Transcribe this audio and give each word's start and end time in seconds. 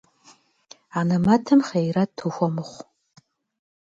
Анэмэтым 0.99 1.59
хъейрэт 1.67 2.15
ухуэмыхъу. 2.27 2.81